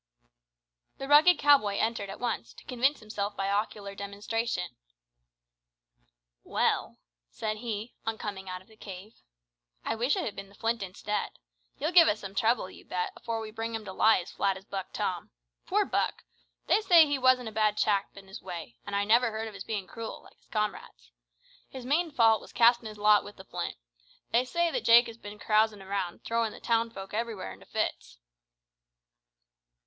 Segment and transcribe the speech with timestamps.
[0.97, 4.75] The rugged cow boy entered at once, to convince himself by ocular demonstration.
[6.43, 6.97] "Well,"
[7.29, 9.21] said he, on coming out of the cave,
[9.85, 11.37] "I wish it had been the Flint instead.
[11.75, 14.57] He'll give us some trouble, you bet, afore we bring him to lie as flat
[14.57, 15.29] as Buck Tom.
[15.67, 16.23] Poor Buck!
[16.65, 19.53] They say he wasn't a bad chap in his way, an' I never heard of
[19.53, 21.11] his bein' cruel, like his comrades.
[21.69, 23.77] His main fault was castin' in his lot wi' the Flint.
[24.31, 28.17] They say that Jake has bin carousin' around, throwin' the town folk everywhere into fits."